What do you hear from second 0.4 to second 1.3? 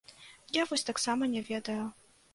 Я вось таксама